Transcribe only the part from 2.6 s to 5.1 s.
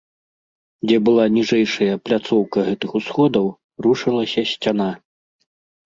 гэтых усходаў, рушылася сцяна.